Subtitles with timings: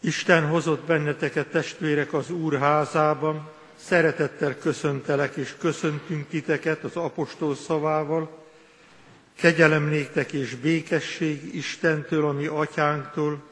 [0.00, 8.44] Isten hozott benneteket, testvérek, az Úr házában, szeretettel köszöntelek és köszöntünk titeket az apostol szavával,
[9.34, 9.92] kegyelem
[10.32, 13.42] és békesség Istentől, ami atyánktól,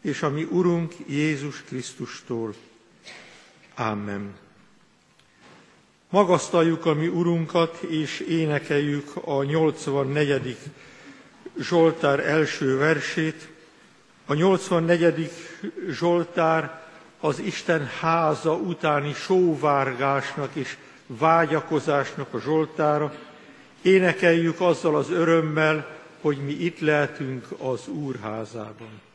[0.00, 2.54] és ami Urunk Jézus Krisztustól.
[3.74, 4.34] Amen.
[6.10, 10.56] Magasztaljuk a mi Urunkat, és énekeljük a 84.
[11.58, 13.48] Zsoltár első versét.
[14.28, 15.30] A 84.
[15.90, 16.80] Zsoltár
[17.20, 23.14] az Isten háza utáni sóvárgásnak és vágyakozásnak a Zsoltára.
[23.82, 29.05] Énekeljük azzal az örömmel, hogy mi itt lehetünk az Úr házában.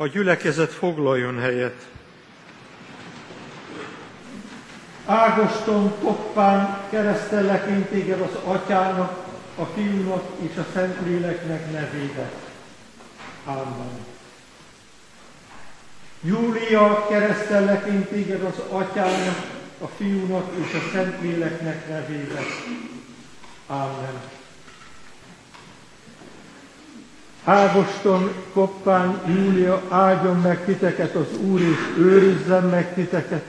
[0.00, 1.86] A gyülekezet foglaljon helyet.
[5.06, 12.30] Ágoston, koppán, keresztellek én téged az atyának, a fiúnak és a Szentléleknek nevébe.
[13.44, 14.06] Amen.
[16.20, 19.46] Júlia, keresztellek én téged az atyának,
[19.80, 22.40] a fiúnak és a Szentléleknek nevébe.
[23.66, 24.39] Amen.
[27.50, 33.44] Ágoston, Koppány, Júlia, áldjon meg titeket az Úr, és őrizzen meg titeket.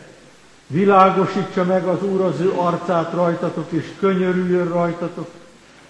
[0.67, 5.29] Világosítsa meg az Úr az ő arcát rajtatok, és könyörüljön rajtatok.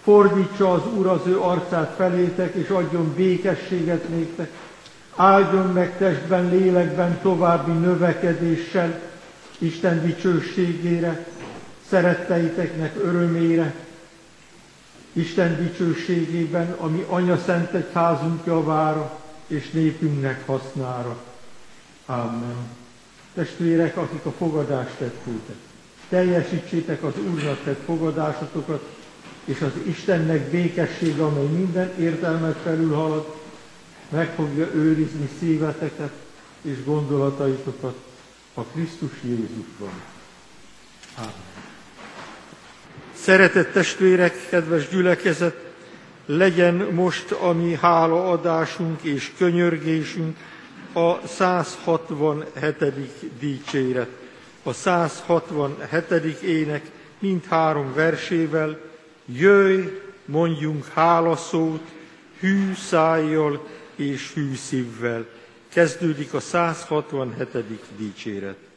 [0.04, 4.50] Fordítsa az Úr az ő arcát felétek, és adjon békességet néktek.
[5.16, 9.00] Áldjon meg testben, lélekben további növekedéssel,
[9.58, 11.26] Isten dicsőségére,
[11.90, 13.74] szeretteiteknek örömére,
[15.14, 21.18] Isten dicsőségében, ami Anya Szent Egyházunk javára és népünknek hasznára.
[22.06, 22.56] Amen.
[23.34, 25.56] Testvérek, akik a fogadást tettétek,
[26.10, 28.90] teljesítsétek az Úrnak tett fogadásotokat,
[29.46, 33.36] és az Istennek békessége, amely minden értelmet felülhalad,
[34.10, 36.12] meg fogja őrizni szíveteket
[36.62, 37.96] és gondolataitokat
[38.54, 40.02] a Krisztus Jézusban.
[41.18, 41.51] Amen.
[43.22, 45.56] Szeretett testvérek, kedves gyülekezet,
[46.26, 50.38] legyen most a mi hálaadásunk és könyörgésünk
[50.94, 52.76] a 167.
[53.40, 54.10] dicséret.
[54.64, 56.42] A 167.
[56.42, 56.86] ének
[57.20, 58.80] mindhárom versével
[59.26, 59.82] jöjj,
[60.26, 61.84] mondjunk hálaszót,
[62.40, 65.26] hű szájjal és hű szívvel.
[65.74, 67.84] Kezdődik a 167.
[67.98, 68.71] dicséret.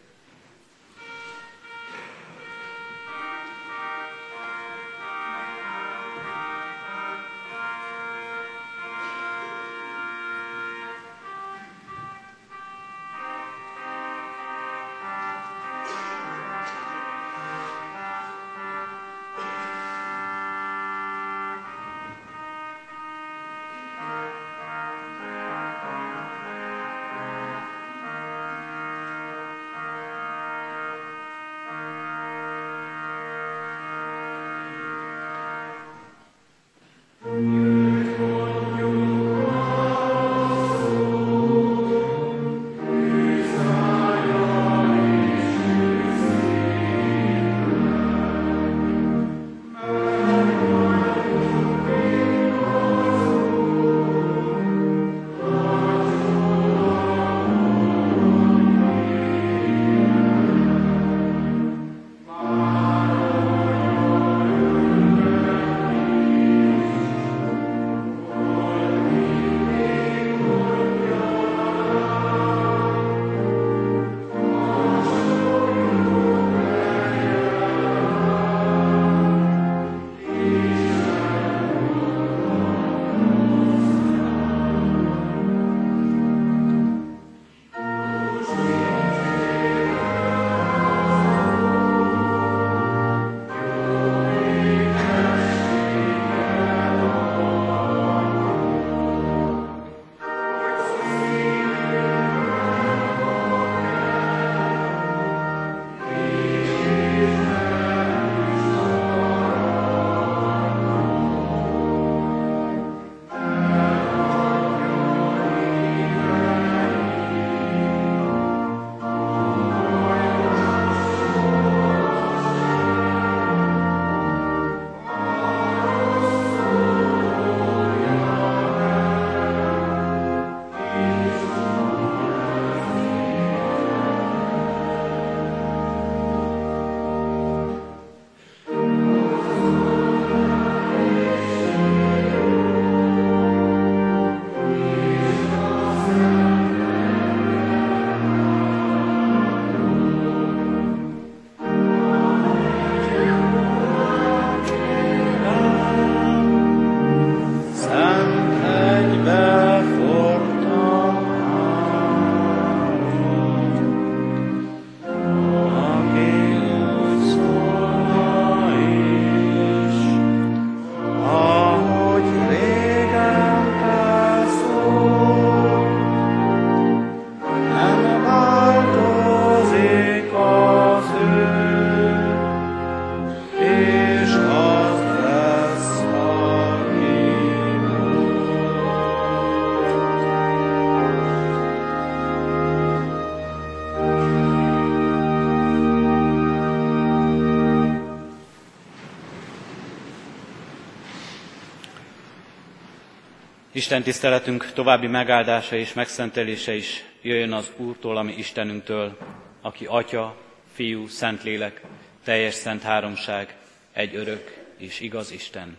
[203.85, 209.17] Isten tiszteletünk további megáldása és megszentelése is jöjjön az Úrtól, ami Istenünktől,
[209.61, 210.37] aki Atya,
[210.73, 211.81] Fiú, Szentlélek,
[212.25, 213.57] teljes szent háromság,
[213.93, 215.79] egy örök és igaz Isten.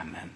[0.00, 0.30] Amen.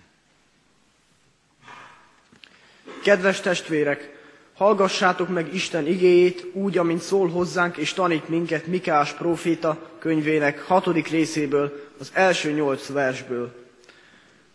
[3.05, 4.11] Kedves testvérek,
[4.55, 11.09] hallgassátok meg Isten igéjét úgy, amint szól hozzánk és tanít minket Mikás próféta könyvének hatodik
[11.09, 13.61] részéből, az első nyolc versből.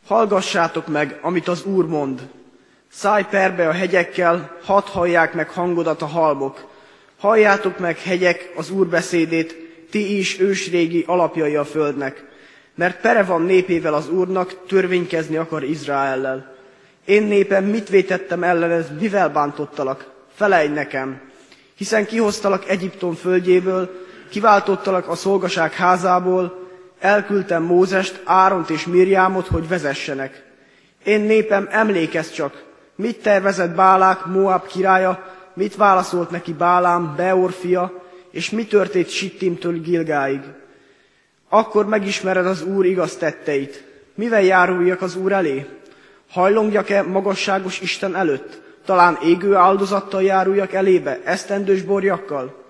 [0.05, 2.35] Hallgassátok meg, amit az Úr mond.
[2.97, 6.65] Szállj perbe a hegyekkel, hadd hallják meg hangodat a halmok.
[7.17, 9.55] Halljátok meg, hegyek, az Úr beszédét,
[9.91, 12.23] ti is ősrégi alapjai a földnek.
[12.75, 16.55] Mert pere van népével az Úrnak, törvénykezni akar Izraellel.
[17.05, 20.11] Én népem mit vétettem ellened, mivel bántottalak?
[20.35, 21.21] Felejj nekem!
[21.75, 26.67] Hiszen kihoztalak Egyiptom földjéből, kiváltottalak a szolgaság házából,
[26.99, 30.43] elküldtem Mózest, Áront és Mirjámot, hogy vezessenek.
[31.03, 32.65] Én népem, emlékezz csak,
[32.97, 39.81] mit tervezett Bálák, Moab királya, mit válaszolt neki Bálám, Beor fia, és mi történt Sittimtől
[39.81, 40.41] Gilgáig.
[41.49, 43.83] Akkor megismered az Úr igaz tetteit.
[44.15, 45.65] Mivel járuljak az Úr elé?
[46.29, 48.61] Hajlongjak-e magasságos Isten előtt?
[48.85, 52.65] Talán égő áldozattal járuljak elébe, esztendős borjakkal?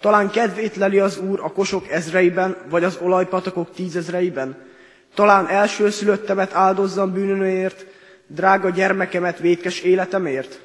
[0.00, 4.56] Talán kedvét leli az Úr a kosok ezreiben, vagy az olajpatakok tízezreiben?
[5.14, 7.86] Talán elsőszülöttemet áldozzam bűnömért,
[8.34, 10.60] drága gyermekemet vétkes életemért?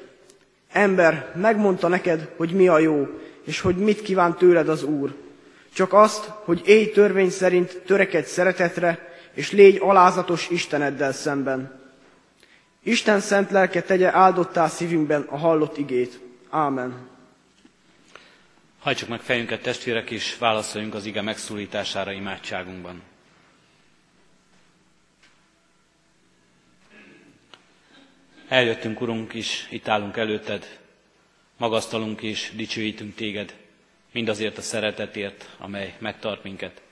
[0.72, 3.06] Ember, megmondta neked, hogy mi a jó,
[3.44, 5.14] és hogy mit kíván tőled az Úr.
[5.72, 11.80] Csak azt, hogy élj törvény szerint törekedj szeretetre, és légy alázatos Isteneddel szemben.
[12.82, 16.20] Isten szent lelke tegye áldottá szívünkben a hallott igét.
[16.50, 17.08] Ámen.
[18.78, 23.02] Hajtsuk meg fejünket testvérek, és válaszoljunk az ige megszólítására imádságunkban.
[28.48, 30.78] Eljöttünk, Urunk, is itt állunk előtted,
[31.56, 33.56] magasztalunk és dicsőítünk téged,
[34.12, 36.82] mindazért a szeretetért, amely megtart minket.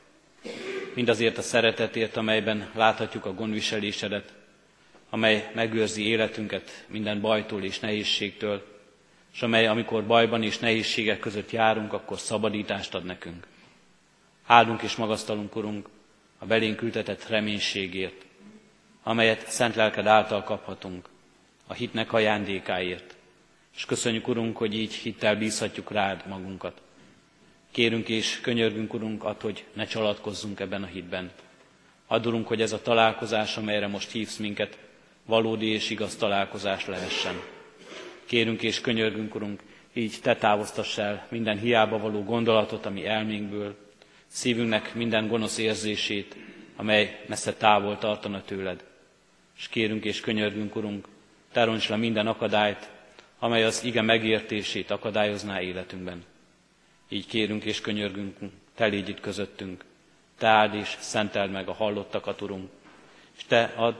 [0.95, 4.33] Mindazért a szeretetért, amelyben láthatjuk a gondviselésedet,
[5.11, 8.67] amely megőrzi életünket minden bajtól és nehézségtől,
[9.33, 13.47] és amely, amikor bajban és nehézségek között járunk, akkor szabadítást ad nekünk.
[14.47, 15.89] Áldunk és magasztalunk, Urunk,
[16.39, 18.25] a belénk ültetett reménységért,
[19.03, 21.09] amelyet szent lelked által kaphatunk,
[21.67, 23.17] a hitnek ajándékáért,
[23.77, 26.81] és köszönjük, Urunk, hogy így hittel bízhatjuk rád magunkat.
[27.71, 31.31] Kérünk és könyörgünk, Urunk, ad, hogy ne csalatkozzunk ebben a hitben.
[32.07, 34.79] Adulunk, hogy ez a találkozás, amelyre most hívsz minket,
[35.25, 37.35] valódi és igaz találkozás lehessen.
[38.25, 43.77] Kérünk és könyörgünk, Urunk, így te távoztass el minden hiába való gondolatot, ami elménkből,
[44.27, 46.37] szívünknek minden gonosz érzését,
[46.77, 48.85] amely messze távol tartana tőled.
[49.59, 51.09] És kérünk és könyörgünk, Urunk,
[51.57, 52.91] te le minden akadályt,
[53.39, 56.25] amely az ige megértését akadályozná életünkben.
[57.09, 58.37] Így kérünk és könyörgünk,
[58.75, 59.85] te légy itt közöttünk,
[60.39, 62.71] te áld és szenteld meg a hallottakat, Urunk,
[63.37, 63.95] és te add,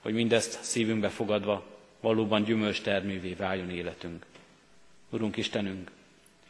[0.00, 1.66] hogy mindezt szívünkbe fogadva
[2.00, 4.26] valóban gyümölcs termővé váljon életünk.
[5.10, 5.90] Urunk Istenünk,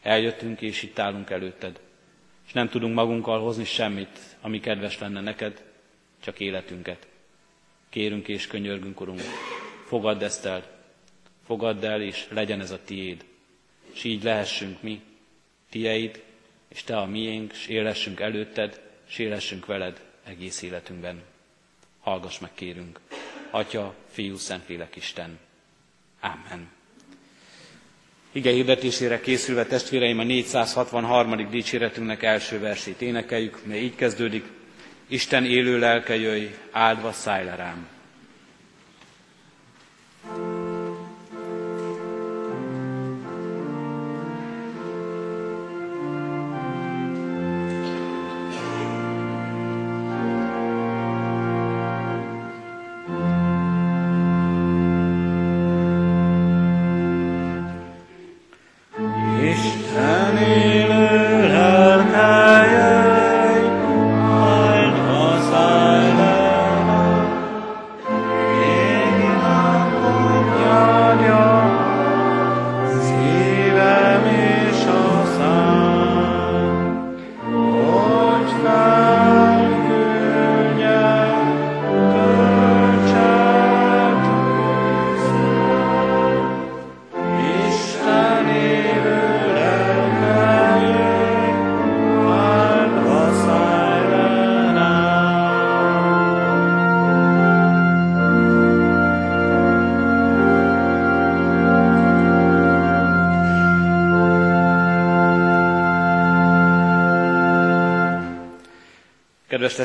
[0.02, 1.80] eljöttünk és itt állunk előtted,
[2.46, 5.62] és nem tudunk magunkkal hozni semmit, ami kedves lenne neked,
[6.20, 7.06] csak életünket.
[7.88, 9.20] Kérünk és könyörgünk, Urunk,
[9.92, 10.64] fogadd ezt el,
[11.46, 13.24] fogadd el, és legyen ez a tiéd.
[13.92, 15.00] És így lehessünk mi,
[15.70, 16.22] tieid,
[16.68, 21.22] és te a miénk, és élhessünk előtted, és élhessünk veled egész életünkben.
[22.00, 23.00] Hallgass meg, kérünk.
[23.50, 25.38] Atya, Fiú, Szentlélek Isten.
[26.20, 26.70] Amen.
[28.32, 31.50] Ige hirdetésére készülve testvéreim a 463.
[31.50, 34.44] dicséretünknek első versét énekeljük, mely így kezdődik.
[35.06, 37.91] Isten élő lelke jöjj, áldva szállj rám.
[59.42, 60.81] Istené.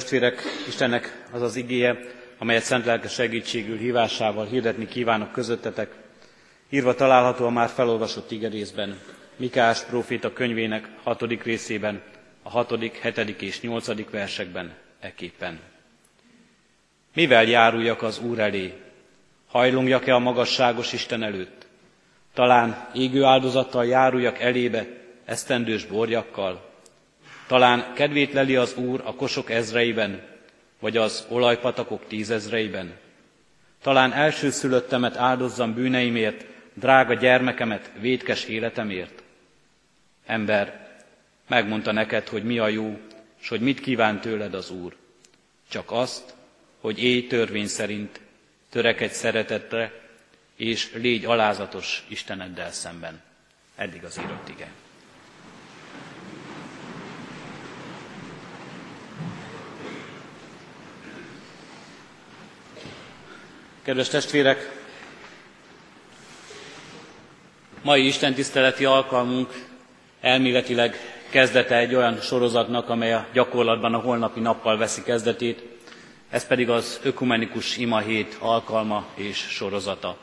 [0.07, 1.97] Testvérek, Istennek az az igéje,
[2.37, 5.95] amelyet szent lelke segítségül hívásával hirdetni kívánok közöttetek,
[6.69, 8.99] írva található a már felolvasott igerészben,
[9.35, 12.01] Mikás próféta könyvének hatodik részében,
[12.43, 15.59] a hatodik, hetedik és nyolcadik versekben eképpen.
[17.13, 18.73] Mivel járuljak az Úr elé?
[19.47, 21.67] Hajlongjak-e a magasságos Isten előtt?
[22.33, 24.87] Talán égő áldozattal járuljak elébe,
[25.25, 26.66] esztendős borjakkal?
[27.47, 30.21] Talán kedvét leli az Úr a kosok ezreiben,
[30.79, 32.97] vagy az olajpatakok tízezreiben?
[33.81, 39.23] Talán elsőszülöttemet áldozzam bűneimért, drága gyermekemet védkes életemért?
[40.25, 40.95] Ember,
[41.47, 42.99] megmondta neked, hogy mi a jó,
[43.41, 44.95] és hogy mit kíván tőled az Úr.
[45.69, 46.33] Csak azt,
[46.79, 48.19] hogy élj törvény szerint,
[48.69, 49.91] törekedj szeretetre,
[50.55, 53.21] és légy alázatos Isteneddel szemben.
[53.75, 54.67] Eddig az írott ige.
[63.87, 64.71] Kedves testvérek,
[67.81, 69.65] mai Isten tiszteleti alkalmunk
[70.21, 70.95] elméletileg
[71.29, 75.63] kezdete egy olyan sorozatnak, amely a gyakorlatban a holnapi nappal veszi kezdetét,
[76.29, 80.17] ez pedig az ökumenikus ima hét alkalma és sorozata.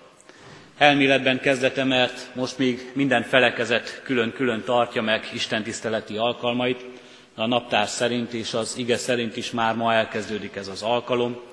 [0.78, 6.84] Elméletben kezdete, mert most még minden felekezet külön-külön tartja meg Isten tiszteleti alkalmait,
[7.34, 11.52] a naptár szerint és az ige szerint is már ma elkezdődik ez az alkalom.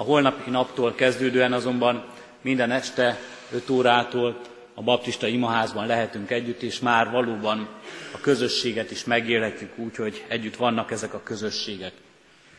[0.00, 2.04] A holnapi naptól kezdődően azonban
[2.40, 3.18] minden este
[3.52, 4.40] 5 órától
[4.74, 7.68] a baptista imaházban lehetünk együtt, és már valóban
[8.14, 11.92] a közösséget is megélhetjük úgy, hogy együtt vannak ezek a közösségek.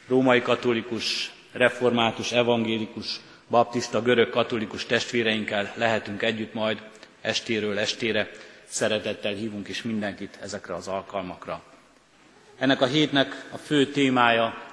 [0.07, 3.19] Római katolikus, református, evangélikus,
[3.49, 6.81] baptista, görög katolikus testvéreinkkel lehetünk együtt majd
[7.21, 8.29] estéről estére.
[8.65, 11.61] Szeretettel hívunk is mindenkit ezekre az alkalmakra.
[12.57, 14.68] Ennek a hétnek a fő témája,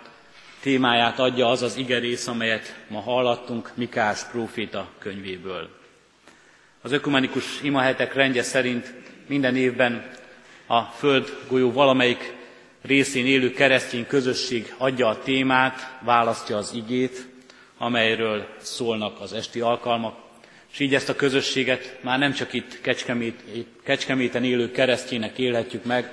[0.67, 5.69] témáját adja az az igerész, amelyet ma hallattunk Mikás próféta könyvéből.
[6.83, 8.95] Az ökumenikus imahetek rendje szerint
[9.27, 10.11] minden évben
[10.67, 12.35] a Föld golyó valamelyik
[12.83, 17.29] részén élő keresztény közösség adja a témát, választja az igét,
[17.79, 20.19] amelyről szólnak az esti alkalmak,
[20.73, 23.43] és így ezt a közösséget már nem csak itt Kecskemét,
[23.85, 26.13] Kecskeméten élő keresztjének élhetjük meg,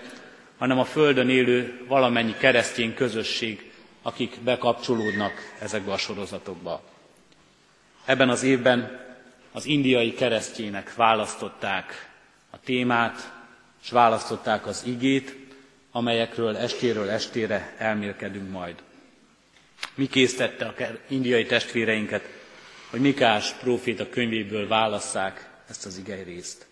[0.57, 3.71] hanem a Földön élő valamennyi keresztény közösség,
[4.03, 6.83] akik bekapcsolódnak ezekbe a sorozatokba.
[8.05, 9.01] Ebben az évben
[9.51, 12.11] az indiai keresztjének választották
[12.49, 13.31] a témát,
[13.83, 15.35] és választották az igét,
[15.91, 18.75] amelyekről estéről estére elmélkedünk majd.
[19.95, 20.73] Mi késztette a
[21.07, 22.29] indiai testvéreinket,
[22.89, 26.65] hogy Mikás próféta könyvéből válasszák ezt az igei részt.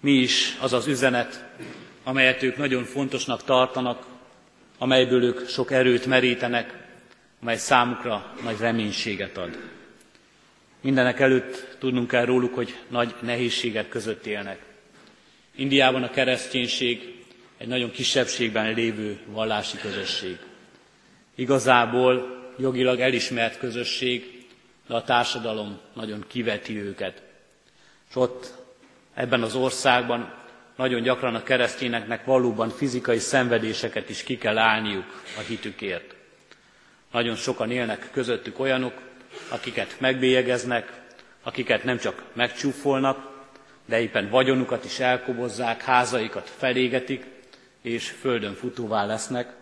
[0.00, 1.44] Mi is az az üzenet,
[2.04, 4.06] amelyet ők nagyon fontosnak tartanak,
[4.82, 6.74] amelyből ők sok erőt merítenek,
[7.42, 9.58] amely számukra nagy reménységet ad.
[10.80, 14.58] Mindenek előtt tudnunk kell róluk, hogy nagy nehézségek között élnek.
[15.56, 17.24] Indiában a kereszténység
[17.58, 20.38] egy nagyon kisebbségben lévő vallási közösség.
[21.34, 24.46] Igazából jogilag elismert közösség,
[24.86, 27.22] de a társadalom nagyon kiveti őket.
[28.08, 28.52] És ott
[29.14, 30.41] ebben az országban
[30.76, 36.14] nagyon gyakran a keresztényeknek valóban fizikai szenvedéseket is ki kell állniuk a hitükért.
[37.12, 38.92] Nagyon sokan élnek közöttük olyanok,
[39.48, 41.00] akiket megbélyegeznek,
[41.42, 43.30] akiket nem csak megcsúfolnak,
[43.86, 47.24] de éppen vagyonukat is elkobozzák, házaikat felégetik,
[47.82, 49.52] és földön futóvá lesznek,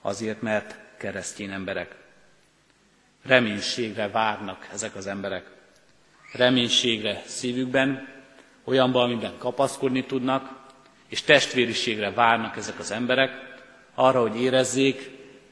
[0.00, 1.94] azért, mert keresztény emberek.
[3.24, 5.44] Reménységre várnak ezek az emberek.
[6.32, 8.08] Reménységre szívükben,
[8.64, 10.58] olyanban, amiben kapaszkodni tudnak,
[11.08, 13.30] és testvériségre várnak ezek az emberek,
[13.94, 15.10] arra, hogy érezzék,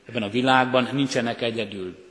[0.08, 2.06] ebben a világban nincsenek egyedül.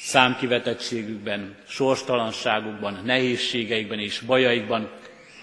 [0.00, 4.90] Számkivetettségükben, sorstalanságukban, nehézségeikben és bajaikban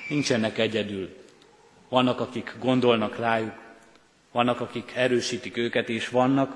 [0.09, 1.15] nincsenek egyedül.
[1.89, 3.53] Vannak, akik gondolnak rájuk,
[4.31, 6.55] vannak, akik erősítik őket, és vannak,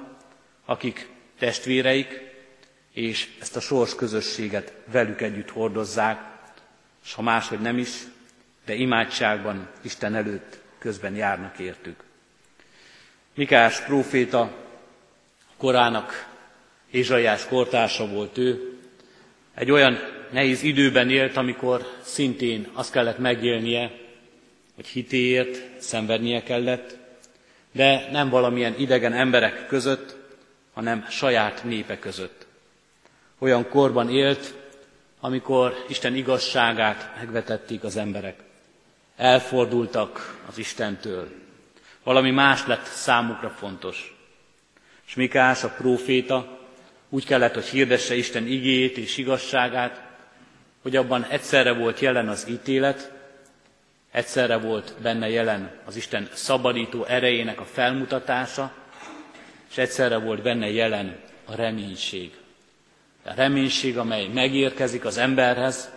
[0.66, 1.10] akik
[1.40, 2.22] testvéreik,
[2.94, 6.38] és ezt a sors közösséget velük együtt hordozzák,
[7.04, 7.90] és ha máshogy nem is,
[8.70, 12.04] de imádságban Isten előtt közben járnak értük.
[13.34, 14.52] Mikás próféta
[15.58, 16.28] korának
[16.92, 18.78] Ézsaiás kortársa volt ő,
[19.56, 20.00] egy olyan
[20.32, 23.92] nehéz időben élt, amikor szintén azt kellett megélnie,
[24.76, 26.98] hogy hitéért szenvednie kellett,
[27.72, 30.16] de nem valamilyen idegen emberek között,
[30.74, 32.46] hanem saját népe között.
[33.40, 34.54] Olyan korban élt,
[35.20, 38.48] amikor Isten igazságát megvetették az emberek.
[39.20, 41.28] Elfordultak az Istentől.
[42.04, 44.18] Valami más lett számukra fontos.
[45.08, 46.60] És Mikás, a próféta
[47.10, 50.02] úgy kellett, hogy hirdesse Isten igéjét és igazságát,
[50.82, 53.12] hogy abban egyszerre volt jelen az ítélet,
[54.12, 58.72] egyszerre volt benne jelen az Isten szabadító erejének a felmutatása,
[59.70, 62.32] és egyszerre volt benne jelen a reménység.
[63.26, 65.92] A reménység, amely megérkezik az emberhez,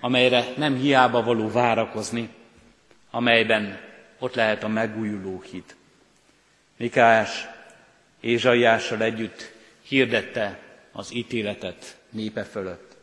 [0.00, 2.36] amelyre nem hiába való várakozni,
[3.10, 3.80] amelyben
[4.18, 5.76] ott lehet a megújuló hit.
[6.76, 7.46] Mikáás
[8.20, 10.58] Ézsaiással együtt hirdette
[10.92, 12.96] az ítéletet népe fölött.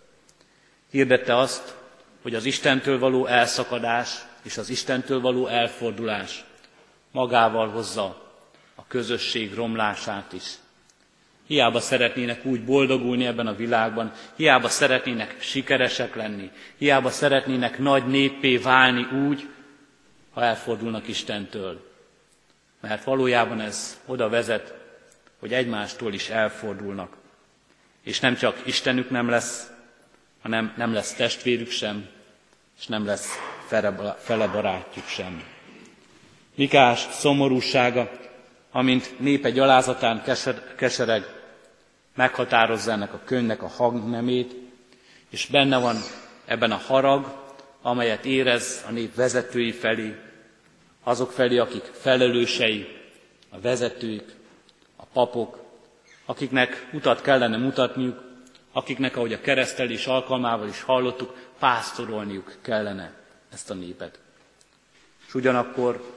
[0.91, 1.75] Hirdette azt,
[2.21, 4.09] hogy az Istentől való elszakadás
[4.41, 6.43] és az Istentől való elfordulás
[7.11, 8.31] magával hozza
[8.75, 10.43] a közösség romlását is.
[11.47, 18.57] Hiába szeretnének úgy boldogulni ebben a világban, hiába szeretnének sikeresek lenni, hiába szeretnének nagy néppé
[18.57, 19.49] válni úgy,
[20.36, 21.91] ha elfordulnak Istentől.
[22.80, 24.74] Mert valójában ez oda vezet,
[25.39, 27.17] hogy egymástól is elfordulnak.
[28.04, 29.71] És nem csak Istenük nem lesz,
[30.41, 32.08] hanem nem lesz testvérük sem,
[32.80, 33.28] és nem lesz
[34.17, 35.43] fele barátjuk sem.
[36.56, 38.12] Mikás szomorúsága,
[38.71, 40.24] amint népe gyalázatán
[40.76, 41.24] kesereg,
[42.15, 44.56] meghatározza ennek a könyvnek a hangnemét,
[45.30, 45.95] és benne van
[46.45, 47.43] ebben a harag,
[47.82, 50.24] amelyet érez a nép vezetői felé,
[51.07, 52.87] azok felé, akik felelősei,
[53.49, 54.35] a vezetők,
[54.95, 55.59] a papok,
[56.25, 58.23] akiknek utat kellene mutatniuk,
[58.71, 63.13] akiknek, ahogy a keresztelés alkalmával is hallottuk, pásztorolniuk kellene
[63.53, 64.19] ezt a népet.
[65.27, 66.13] És ugyanakkor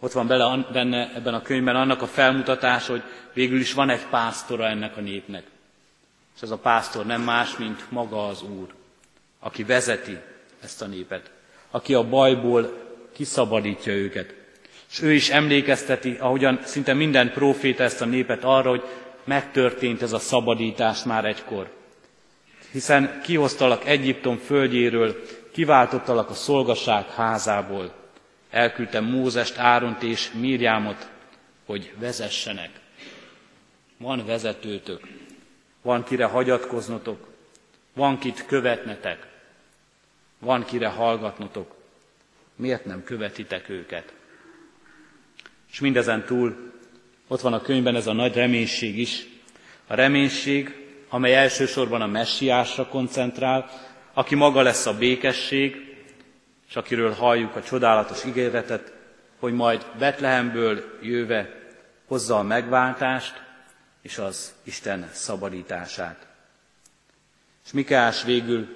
[0.00, 4.06] ott van bele, benne ebben a könyvben annak a felmutatás, hogy végül is van egy
[4.06, 5.46] pásztora ennek a népnek.
[6.36, 8.74] És ez a pásztor nem más, mint maga az Úr,
[9.40, 10.18] aki vezeti
[10.62, 11.30] ezt a népet,
[11.70, 12.81] aki a bajból
[13.12, 14.34] kiszabadítja őket.
[14.90, 18.82] És ő is emlékezteti, ahogyan szinte minden próféta ezt a népet arra, hogy
[19.24, 21.70] megtörtént ez a szabadítás már egykor.
[22.72, 25.22] Hiszen kihoztalak Egyiptom földjéről,
[25.52, 27.92] kiváltottalak a szolgaság házából.
[28.50, 31.08] Elküldtem Mózest, Áront és Mírjámot,
[31.66, 32.70] hogy vezessenek.
[33.98, 35.00] Van vezetőtök,
[35.82, 37.28] van kire hagyatkoznotok,
[37.92, 39.26] van kit követnetek,
[40.38, 41.74] van kire hallgatnotok.
[42.56, 44.14] Miért nem követitek őket?
[45.72, 46.72] És mindezen túl
[47.28, 49.26] ott van a könyvben ez a nagy reménység is.
[49.86, 50.74] A reménység,
[51.08, 53.70] amely elsősorban a messiásra koncentrál,
[54.12, 55.96] aki maga lesz a békesség,
[56.68, 58.92] és akiről halljuk a csodálatos ígéretet,
[59.38, 61.60] hogy majd Betlehemből jöve
[62.06, 63.42] hozza a megváltást
[64.02, 66.26] és az Isten szabadítását.
[67.64, 68.68] És Mikás végül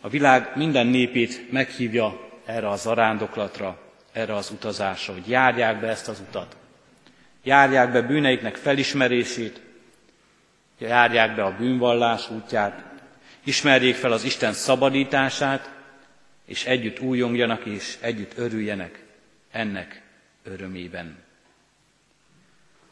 [0.00, 3.78] a világ minden népét meghívja erre az arándoklatra,
[4.12, 6.56] erre az utazásra, hogy járják be ezt az utat.
[7.42, 9.60] Járják be bűneiknek felismerését,
[10.78, 12.84] járják be a bűnvallás útját,
[13.44, 15.70] ismerjék fel az Isten szabadítását,
[16.44, 19.04] és együtt újongjanak és együtt örüljenek
[19.50, 20.02] ennek
[20.44, 21.16] örömében.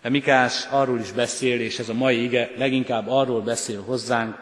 [0.02, 4.36] De Mikás arról is beszél, és ez a mai ige leginkább arról beszél hozzánk,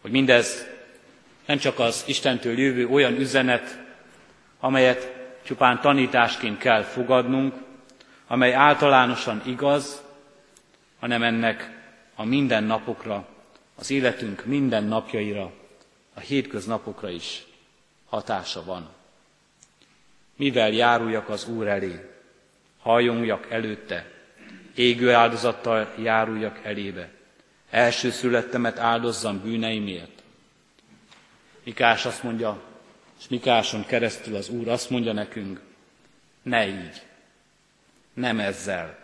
[0.00, 0.66] hogy mindez
[1.46, 3.78] nem csak az Istentől jövő olyan üzenet,
[4.60, 7.54] amelyet csupán tanításként kell fogadnunk,
[8.26, 10.02] amely általánosan igaz,
[10.98, 11.80] hanem ennek
[12.14, 13.26] a mindennapokra,
[13.74, 15.52] az életünk minden napjaira,
[16.14, 17.46] a hétköznapokra is
[18.08, 18.88] hatása van.
[20.36, 22.10] Mivel járuljak az Úr elé,
[22.82, 24.10] halljunjak előtte,
[24.74, 27.10] égő áldozattal járuljak elébe,
[27.70, 30.22] első születtemet áldozzam bűneimért.
[31.64, 32.69] Mikás azt mondja,
[33.20, 35.60] és Mikáson keresztül az Úr azt mondja nekünk,
[36.42, 37.02] ne így,
[38.14, 38.98] nem ezzel,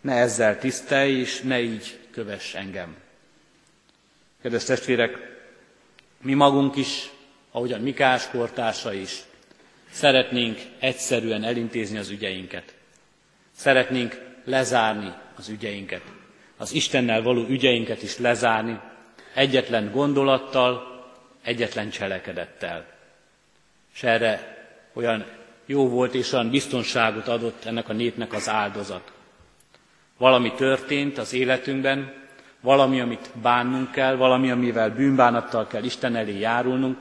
[0.00, 2.96] ne ezzel tisztelj, és ne így kövess engem.
[4.42, 5.16] Kedves testvérek,
[6.20, 7.10] mi magunk is,
[7.50, 9.22] ahogyan Mikás kortársa is,
[9.90, 12.74] szeretnénk egyszerűen elintézni az ügyeinket.
[13.56, 16.02] Szeretnénk lezárni az ügyeinket.
[16.56, 18.80] Az Istennel való ügyeinket is lezárni,
[19.34, 20.82] egyetlen gondolattal,
[21.42, 22.91] egyetlen cselekedettel.
[23.94, 25.24] És erre olyan
[25.66, 29.12] jó volt és olyan biztonságot adott ennek a népnek az áldozat.
[30.18, 32.12] Valami történt az életünkben,
[32.60, 36.98] valami, amit bánnunk kell, valami, amivel bűnbánattal kell Isten elé járulnunk,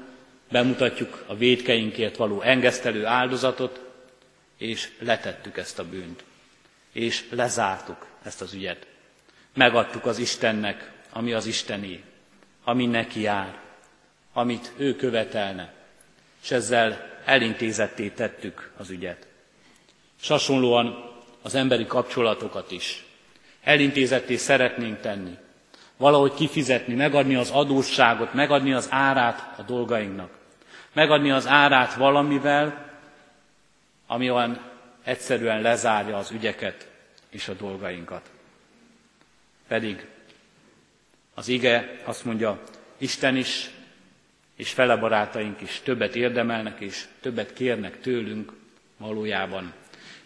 [0.51, 3.89] bemutatjuk a védkeinkért való engesztelő áldozatot,
[4.57, 6.23] és letettük ezt a bűnt.
[6.91, 8.87] És lezártuk ezt az ügyet.
[9.53, 12.03] Megadtuk az Istennek, ami az Istené,
[12.63, 13.59] ami neki jár,
[14.33, 15.73] amit ő követelne,
[16.43, 19.27] és ezzel elintézetté tettük az ügyet.
[20.21, 23.05] És hasonlóan az emberi kapcsolatokat is
[23.63, 25.37] elintézetté szeretnénk tenni,
[25.97, 30.29] valahogy kifizetni, megadni az adósságot, megadni az árát a dolgainknak,
[30.93, 32.89] megadni az árát valamivel,
[34.07, 34.61] ami olyan
[35.03, 36.87] egyszerűen lezárja az ügyeket
[37.29, 38.29] és a dolgainkat.
[39.67, 40.07] Pedig
[41.33, 42.59] az ige azt mondja,
[42.97, 43.69] Isten is
[44.61, 48.53] és fele barátaink is többet érdemelnek és többet kérnek tőlünk
[48.97, 49.73] valójában.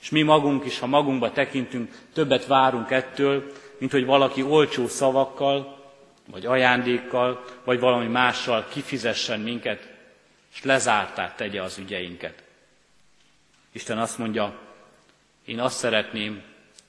[0.01, 5.83] És mi magunk is, ha magunkba tekintünk, többet várunk ettől, mint hogy valaki olcsó szavakkal,
[6.31, 9.93] vagy ajándékkal, vagy valami mással kifizessen minket,
[10.53, 12.43] és lezártát tegye az ügyeinket.
[13.71, 14.59] Isten azt mondja,
[15.45, 16.41] én azt szeretném,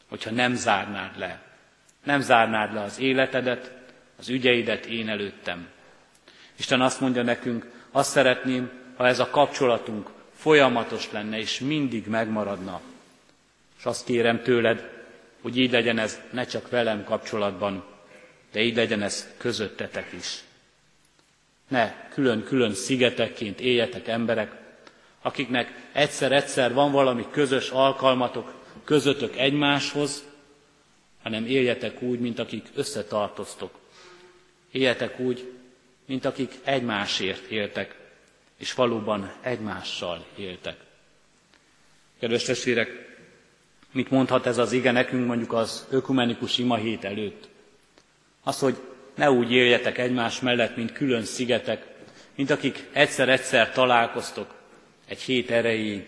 [0.08, 1.42] hogyha nem zárnád le.
[2.04, 3.72] Nem zárnád le az életedet,
[4.18, 5.74] az ügyeidet én előttem.
[6.56, 12.80] Isten azt mondja nekünk, azt szeretném, ha ez a kapcsolatunk folyamatos lenne, és mindig megmaradna.
[13.78, 14.90] És azt kérem tőled,
[15.42, 17.84] hogy így legyen ez ne csak velem kapcsolatban,
[18.52, 20.44] de így legyen ez közöttetek is.
[21.68, 24.52] Ne külön-külön szigetekként éljetek emberek,
[25.22, 30.24] akiknek egyszer-egyszer van valami közös alkalmatok közöttök egymáshoz,
[31.22, 33.70] hanem éljetek úgy, mint akik összetartoztok.
[34.70, 35.52] Éljetek úgy,
[36.06, 37.94] mint akik egymásért éltek,
[38.58, 40.76] és valóban egymással éltek.
[42.20, 43.18] Kedves testvérek,
[43.92, 47.48] mit mondhat ez az ige nekünk mondjuk az ökumenikus ima hét előtt?
[48.42, 48.76] Az, hogy
[49.14, 51.86] ne úgy éljetek egymás mellett, mint külön szigetek,
[52.34, 54.54] mint akik egyszer-egyszer találkoztok
[55.08, 56.06] egy hét erejéig,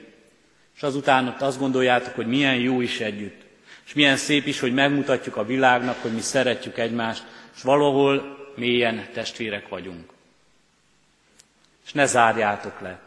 [0.76, 3.40] és azután ott azt gondoljátok, hogy milyen jó is együtt,
[3.86, 7.24] és milyen szép is, hogy megmutatjuk a világnak, hogy mi szeretjük egymást,
[7.56, 10.12] és valahol mélyen testvérek vagyunk.
[11.86, 13.00] És ne zárjátok le,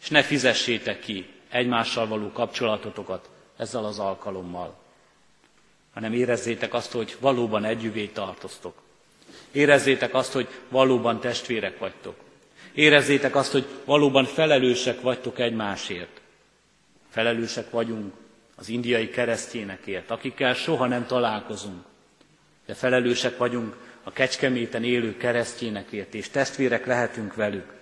[0.00, 4.76] és ne fizessétek ki egymással való kapcsolatotokat ezzel az alkalommal,
[5.94, 8.82] hanem érezzétek azt, hogy valóban együvé tartoztok.
[9.52, 12.16] Érezzétek azt, hogy valóban testvérek vagytok.
[12.72, 16.20] Érezzétek azt, hogy valóban felelősek vagytok egymásért.
[17.08, 18.14] Felelősek vagyunk
[18.56, 21.84] az indiai keresztényekért, akikkel soha nem találkozunk.
[22.66, 23.76] De felelősek vagyunk
[24.08, 27.72] a Kecskeméten élő keresztényekért, és testvérek lehetünk velük.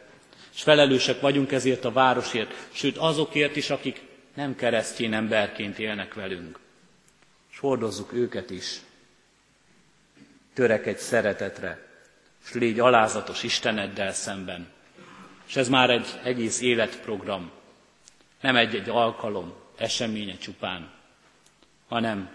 [0.55, 4.03] És felelősek vagyunk ezért a városért, sőt azokért is, akik
[4.35, 6.59] nem keresztény emberként élnek velünk.
[7.53, 8.81] És hordozzuk őket is.
[10.55, 11.87] Törekedj szeretetre,
[12.45, 14.69] és légy alázatos Isteneddel szemben.
[15.47, 17.51] És ez már egy egész életprogram.
[18.41, 20.91] Nem egy-egy alkalom, eseménye csupán,
[21.89, 22.31] hanem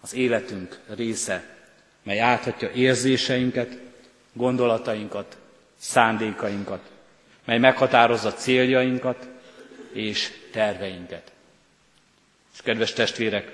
[0.00, 1.59] az életünk része,
[2.02, 3.78] mely áthatja érzéseinket,
[4.32, 5.36] gondolatainkat,
[5.78, 6.90] szándékainkat,
[7.44, 9.28] mely meghatározza céljainkat
[9.92, 11.32] és terveinket.
[12.54, 13.52] És kedves testvérek,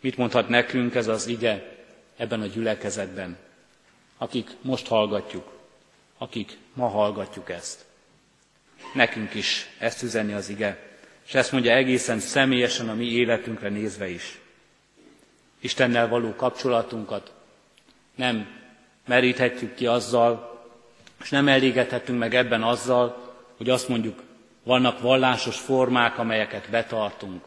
[0.00, 1.76] mit mondhat nekünk ez az ige
[2.16, 3.36] ebben a gyülekezetben,
[4.18, 5.58] akik most hallgatjuk,
[6.18, 7.84] akik ma hallgatjuk ezt.
[8.94, 10.78] Nekünk is ezt üzeni az ige,
[11.26, 14.38] és ezt mondja egészen személyesen a mi életünkre nézve is.
[15.60, 17.32] Istennel való kapcsolatunkat
[18.14, 18.46] nem
[19.06, 20.60] meríthetjük ki azzal,
[21.22, 24.22] és nem elégedhetünk meg ebben azzal, hogy azt mondjuk,
[24.62, 27.44] vannak vallásos formák, amelyeket betartunk,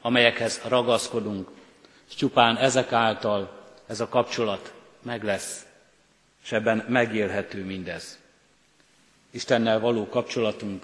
[0.00, 1.50] amelyekhez ragaszkodunk,
[2.08, 5.66] és csupán ezek által ez a kapcsolat meg lesz,
[6.44, 8.18] és ebben megélhető mindez.
[9.30, 10.82] Istennel való kapcsolatunk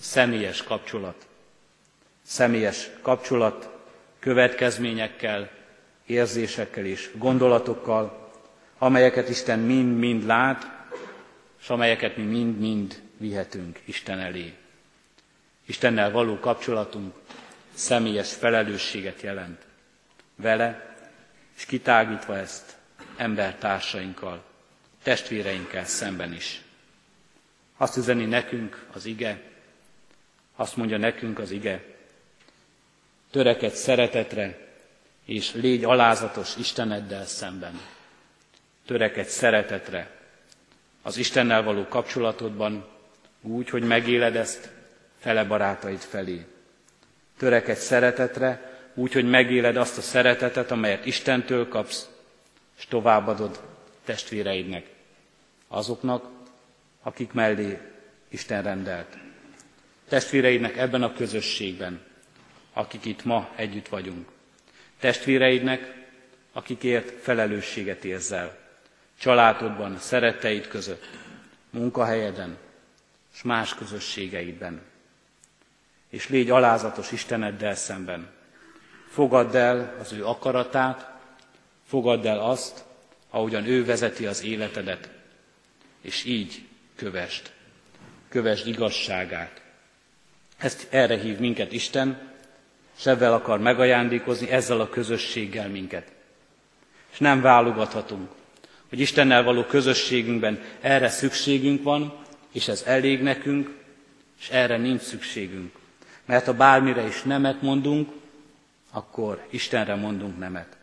[0.00, 1.26] személyes kapcsolat.
[2.22, 3.68] Személyes kapcsolat
[4.18, 5.50] következményekkel,
[6.06, 8.21] érzésekkel és gondolatokkal,
[8.82, 10.70] amelyeket Isten mind-mind lát,
[11.60, 14.54] és amelyeket mi mind-mind vihetünk Isten elé.
[15.66, 17.14] Istennel való kapcsolatunk
[17.74, 19.62] személyes felelősséget jelent.
[20.36, 20.96] Vele,
[21.56, 22.76] és kitágítva ezt
[23.16, 24.44] embertársainkkal,
[25.02, 26.62] testvéreinkkel szemben is.
[27.76, 29.42] Azt üzeni nekünk az ige,
[30.56, 31.84] azt mondja nekünk az ige,
[33.30, 34.58] törekedj szeretetre,
[35.24, 37.80] és légy alázatos Isteneddel szemben
[38.86, 40.10] törekedj szeretetre
[41.02, 42.86] az Istennel való kapcsolatodban,
[43.40, 44.70] úgy, hogy megéled ezt
[45.18, 46.46] fele barátaid felé.
[47.38, 52.08] Törekedj szeretetre, úgy, hogy megéled azt a szeretetet, amelyet Istentől kapsz,
[52.78, 53.60] és továbbadod
[54.04, 54.86] testvéreidnek,
[55.68, 56.28] azoknak,
[57.02, 57.78] akik mellé
[58.28, 59.16] Isten rendelt.
[60.08, 62.00] Testvéreidnek ebben a közösségben,
[62.72, 64.28] akik itt ma együtt vagyunk.
[65.00, 65.94] Testvéreidnek,
[66.52, 68.61] akikért felelősséget érzel
[69.22, 71.08] családodban, szeretteid között,
[71.70, 72.56] munkahelyeden
[73.34, 74.82] és más közösségeidben.
[76.08, 78.30] És légy alázatos Isteneddel szemben.
[79.08, 81.10] Fogadd el az ő akaratát,
[81.86, 82.84] Fogadd el azt,
[83.30, 85.10] ahogyan ő vezeti az életedet,
[86.00, 86.62] és így
[86.96, 87.52] kövest.
[88.28, 89.62] Kövest igazságát.
[90.56, 92.30] Ezt erre hív minket Isten,
[92.98, 96.12] és ezzel akar megajándékozni, ezzel a közösséggel minket.
[97.12, 98.30] És nem válogathatunk,
[98.92, 102.14] hogy Istennel való közösségünkben erre szükségünk van,
[102.52, 103.70] és ez elég nekünk,
[104.40, 105.74] és erre nincs szükségünk.
[106.24, 108.12] Mert ha bármire is nemet mondunk,
[108.90, 110.76] akkor Istenre mondunk nemet.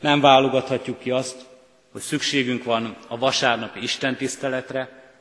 [0.00, 1.46] Nem válogathatjuk ki azt,
[1.92, 5.12] hogy szükségünk van a vasárnapi Isten tiszteletre,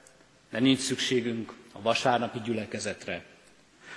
[0.52, 3.24] de nincs szükségünk a vasárnapi gyülekezetre.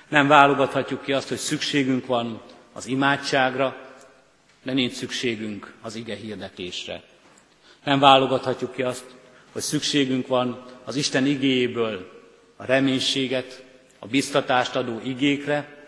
[0.08, 3.76] Nem válogathatjuk ki azt, hogy szükségünk van az imádságra,
[4.62, 7.02] de nincs szükségünk az ige hirdetésre.
[7.84, 9.04] Nem válogathatjuk ki azt,
[9.52, 12.22] hogy szükségünk van az Isten igéjéből
[12.56, 13.64] a reménységet,
[13.98, 15.86] a biztatást adó igékre,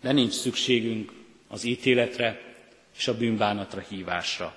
[0.00, 1.12] de nincs szükségünk
[1.48, 2.40] az ítéletre
[2.96, 4.56] és a bűnbánatra hívásra.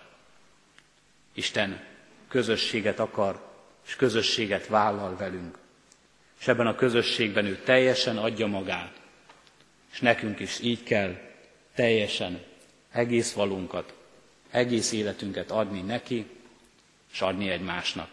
[1.34, 1.84] Isten
[2.28, 3.52] közösséget akar,
[3.88, 5.58] és közösséget vállal velünk.
[6.39, 9.02] És ebben a közösségben ő teljesen adja magát.
[9.92, 11.16] És nekünk is így kell
[11.76, 12.42] teljesen
[12.92, 13.94] egész valunkat,
[14.52, 16.26] egész életünket adni neki,
[17.13, 18.08] és adni egymásnak.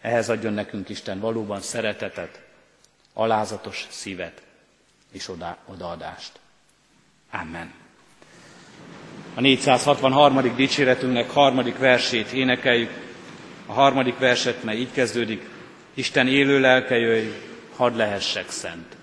[0.00, 2.40] Ehhez adjon nekünk Isten valóban szeretetet,
[3.12, 4.42] alázatos szívet
[5.12, 6.32] és oda, odaadást.
[7.30, 7.72] Amen.
[9.34, 10.54] A 463.
[10.56, 12.90] dicséretünknek harmadik versét énekeljük.
[13.66, 15.48] A harmadik verset, mely így kezdődik,
[15.94, 17.28] Isten élő lelke jöjj,
[17.76, 18.96] hadd lehessek szent.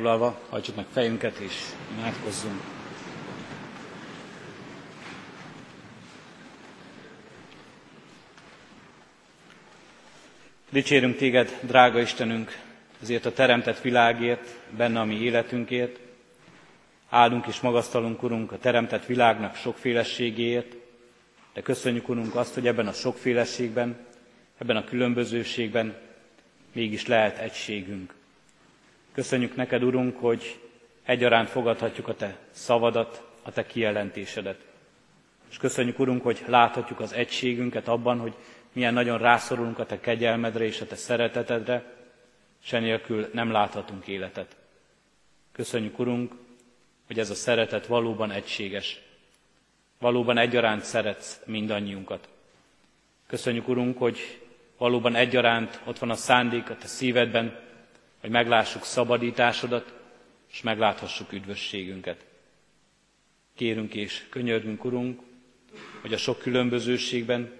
[0.00, 1.52] Foglalva, hajtsuk meg fejünket és
[1.98, 2.60] imádkozzunk.
[10.70, 12.58] Dicsérünk téged, drága Istenünk,
[13.02, 15.98] ezért a teremtett világért, benne a mi életünkért.
[17.08, 20.76] Áldunk és magasztalunk, Urunk, a teremtett világnak sokféleségéért,
[21.54, 24.06] de köszönjük, Urunk, azt, hogy ebben a sokféleségben,
[24.58, 25.96] ebben a különbözőségben
[26.72, 28.18] mégis lehet egységünk.
[29.20, 30.60] Köszönjük neked, Urunk, hogy
[31.02, 34.64] egyaránt fogadhatjuk a Te szavadat, a Te kijelentésedet.
[35.50, 38.34] És köszönjük, Urunk, hogy láthatjuk az egységünket abban, hogy
[38.72, 41.94] milyen nagyon rászorulunk a Te kegyelmedre és a Te szeretetedre,
[42.62, 44.56] se nélkül nem láthatunk életet.
[45.52, 46.32] Köszönjük, Urunk,
[47.06, 49.00] hogy ez a szeretet valóban egységes.
[49.98, 52.28] Valóban egyaránt szeretsz mindannyiunkat.
[53.26, 54.40] Köszönjük, Urunk, hogy
[54.78, 57.68] valóban egyaránt ott van a szándék a Te szívedben,
[58.20, 59.94] hogy meglássuk szabadításodat,
[60.52, 62.24] és megláthassuk üdvösségünket.
[63.54, 65.20] Kérünk és könyörgünk, Urunk,
[66.00, 67.52] hogy a sok különbözőségben,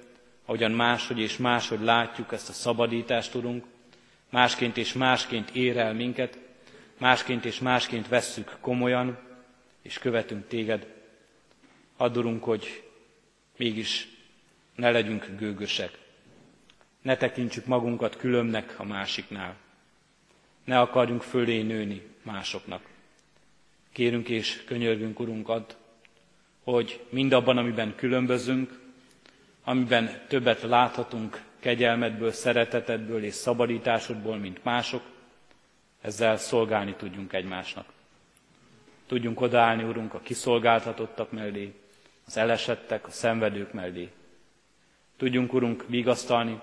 [0.44, 3.64] ahogyan máshogy és máshogy látjuk ezt a szabadítást, Urunk,
[4.30, 6.38] másként és másként ér el minket,
[6.98, 9.18] másként és másként vesszük komolyan,
[9.82, 10.86] és követünk téged.
[11.96, 12.82] Add, hogy
[13.56, 14.08] mégis
[14.74, 15.98] ne legyünk gőgösek.
[17.02, 19.56] Ne tekintsük magunkat különnek a másiknál
[20.70, 22.82] ne akarjunk fölé nőni másoknak.
[23.92, 25.72] Kérünk és könyörgünk, Urunk, add,
[26.64, 28.80] hogy mindabban, amiben különbözünk,
[29.64, 35.02] amiben többet láthatunk kegyelmedből, szeretetedből és szabadításodból, mint mások,
[36.00, 37.86] ezzel szolgálni tudjunk egymásnak.
[39.06, 41.74] Tudjunk odaállni, Urunk, a kiszolgáltatottak mellé,
[42.26, 44.10] az elesettek, a szenvedők mellé.
[45.16, 46.60] Tudjunk, Urunk, vigasztalni,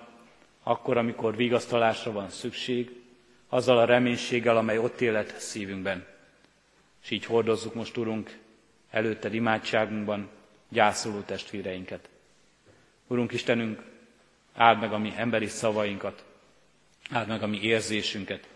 [0.62, 3.06] akkor, amikor vigasztalásra van szükség,
[3.48, 6.06] azzal a reménységgel, amely ott élet szívünkben.
[7.02, 8.38] És így hordozzuk most, Urunk,
[8.90, 10.28] előtted imádságunkban
[10.68, 12.08] gyászoló testvéreinket.
[13.06, 13.82] Urunk Istenünk,
[14.54, 16.24] áld meg a mi emberi szavainkat,
[17.10, 18.48] áld meg a mi érzésünket,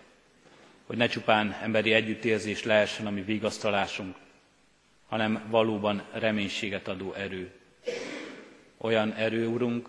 [0.87, 4.17] hogy ne csupán emberi együttérzés lehessen a mi vigasztalásunk,
[5.09, 7.53] hanem valóban reménységet adó erő.
[8.77, 9.89] Olyan erő, Urunk,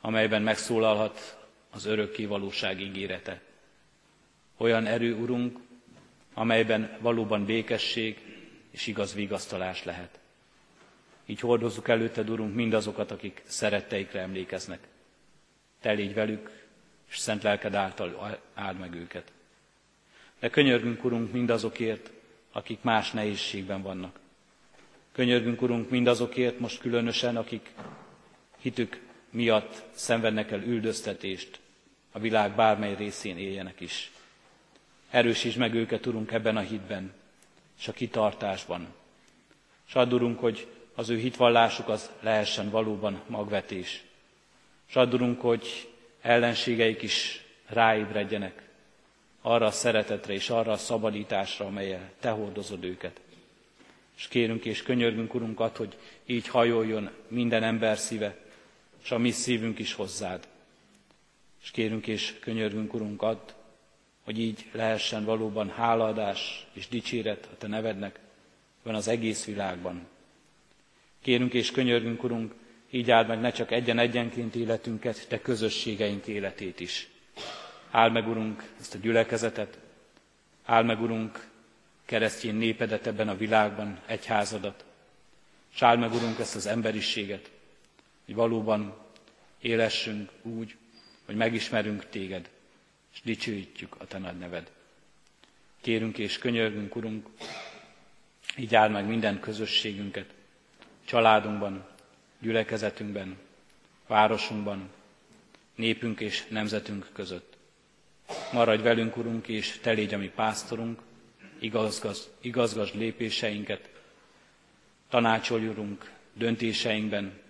[0.00, 1.38] amelyben megszólalhat
[1.70, 3.40] az örökké valóság ígérete.
[4.60, 5.58] Olyan erő, Urunk,
[6.34, 8.18] amelyben valóban békesség
[8.70, 10.18] és igaz vigasztalás lehet.
[11.26, 14.78] Így hordozzuk előtted, Urunk, mindazokat, akik szeretteikre emlékeznek.
[15.80, 16.50] Te légy velük,
[17.10, 19.32] és szent lelked által áld meg őket.
[20.38, 22.10] De könyörgünk, Urunk, mindazokért,
[22.52, 24.18] akik más nehézségben vannak.
[25.12, 27.72] Könyörgünk, Urunk, mindazokért most különösen, akik
[28.60, 31.60] hitük miatt szenvednek el üldöztetést,
[32.12, 34.10] a világ bármely részén éljenek is.
[35.10, 37.12] Erősíts meg őket, Urunk, ebben a hitben,
[37.78, 38.86] és a kitartásban.
[39.86, 44.02] És add, Urunk, hogy az ő hitvallásuk az lehessen valóban magvetés.
[44.88, 45.88] És add, Urunk, hogy
[46.20, 48.68] ellenségeik is ráébredjenek
[49.42, 53.20] arra a szeretetre és arra a szabadításra, amelyel Te hordozod őket.
[54.16, 58.36] És kérünk és könyörgünk, Urunk, ad, hogy így hajoljon minden ember szíve,
[59.02, 60.48] és a mi szívünk is hozzád.
[61.62, 63.52] És kérünk és könyörgünk, Urunk, add,
[64.28, 68.18] hogy így lehessen valóban hálaadás és dicséret a Te nevednek
[68.82, 70.06] van az egész világban.
[71.22, 72.54] Kérünk és könyörgünk, Urunk,
[72.90, 77.08] így áld meg ne csak egyen-egyenként életünket, de közösségeink életét is.
[77.90, 79.78] Áld meg, Urunk, ezt a gyülekezetet,
[80.64, 81.48] áld meg, Urunk,
[82.04, 84.84] keresztény népedet ebben a világban, egyházadat,
[85.74, 87.50] és áld meg, Urunk, ezt az emberiséget,
[88.24, 88.94] hogy valóban
[89.60, 90.76] élessünk úgy,
[91.26, 92.50] hogy megismerünk Téged,
[93.18, 94.70] és dicsőítjük a Te nagy neved.
[95.80, 97.26] Kérünk és könyörgünk, Urunk,
[98.56, 100.34] így áld meg minden közösségünket,
[101.04, 101.86] családunkban,
[102.38, 103.36] gyülekezetünkben,
[104.06, 104.90] városunkban,
[105.74, 107.56] népünk és nemzetünk között.
[108.52, 111.00] Maradj velünk, Urunk, és Te légy a mi pásztorunk,
[111.58, 113.88] igazgaz, igazgasd lépéseinket,
[115.08, 117.40] tanácsolj, Urunk, döntéseinkben,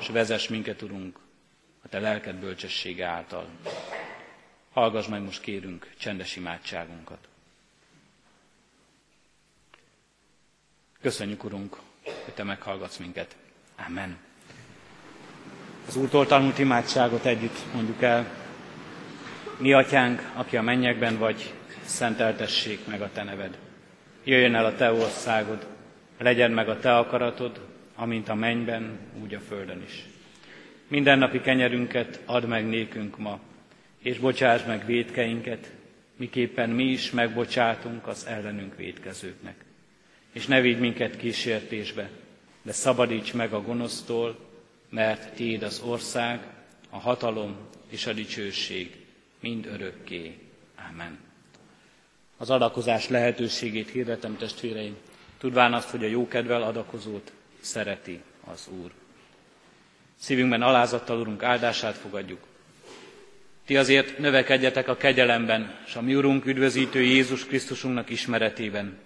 [0.00, 1.18] és vezess minket, Urunk,
[1.82, 3.48] a Te lelked bölcsessége által.
[4.72, 7.28] Hallgass meg most kérünk csendes imádságunkat.
[11.00, 11.76] Köszönjük, Urunk,
[12.24, 13.36] hogy Te meghallgatsz minket.
[13.86, 14.16] Amen.
[15.86, 18.26] Az Úrtól tanult imádságot együtt mondjuk el.
[19.58, 21.54] Mi atyánk, aki a mennyekben vagy,
[21.84, 23.58] szenteltessék meg a Te neved.
[24.24, 25.66] Jöjjön el a Te országod,
[26.18, 27.60] legyen meg a Te akaratod,
[27.94, 30.04] amint a mennyben, úgy a földön is.
[30.88, 33.40] Mindennapi kenyerünket add meg nékünk ma,
[34.02, 35.72] és bocsáss meg védkeinket,
[36.16, 39.64] miképpen mi is megbocsátunk az ellenünk védkezőknek.
[40.32, 42.10] És ne vigy minket kísértésbe,
[42.62, 44.38] de szabadíts meg a gonosztól,
[44.88, 46.40] mert Tiéd az ország,
[46.90, 47.56] a hatalom
[47.88, 48.96] és a dicsőség
[49.40, 50.38] mind örökké.
[50.90, 51.18] Amen.
[52.36, 54.96] Az adakozás lehetőségét hirdetem testvéreim,
[55.38, 58.90] tudván azt, hogy a jókedvel adakozót szereti az Úr.
[60.18, 62.40] Szívünkben alázattal, Urunk, áldását fogadjuk.
[63.66, 68.98] Ti azért növekedjetek a kegyelemben, és a mi Urunk üdvözítő Jézus Krisztusunknak ismeretében.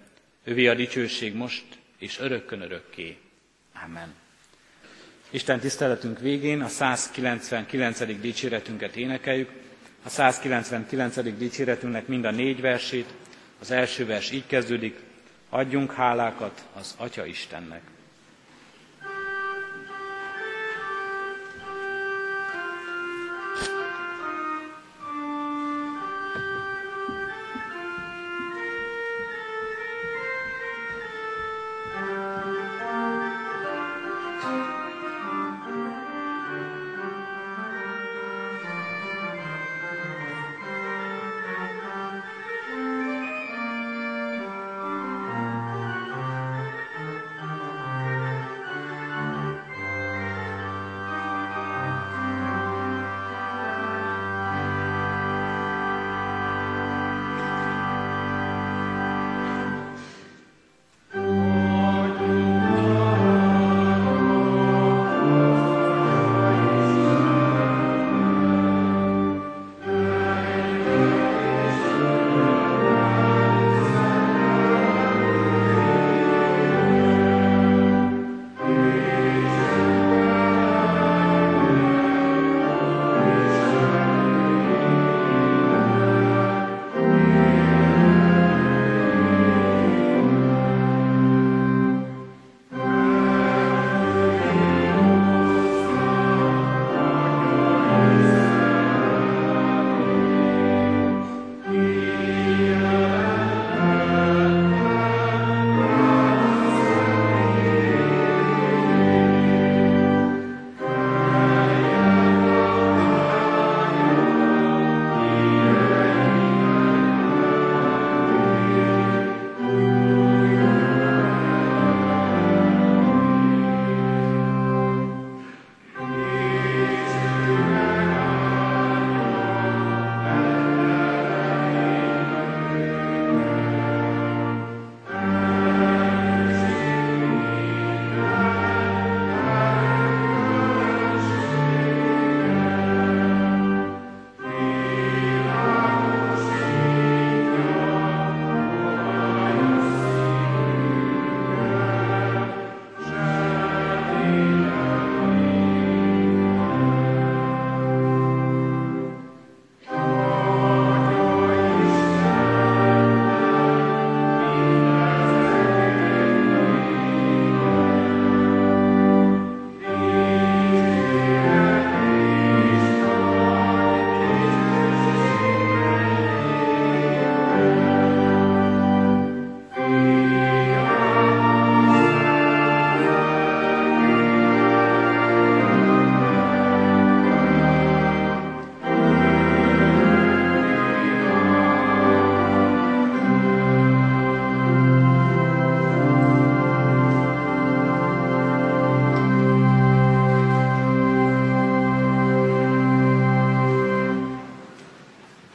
[0.43, 1.63] Övé a dicsőség most
[1.97, 3.17] és örökkön örökké.
[3.85, 4.13] Amen.
[5.29, 8.19] Isten tiszteletünk végén a 199.
[8.19, 9.49] dicséretünket énekeljük.
[10.03, 11.37] A 199.
[11.37, 13.13] dicséretünknek mind a négy versét.
[13.59, 14.99] Az első vers így kezdődik.
[15.49, 17.81] Adjunk hálákat az Atya Istennek.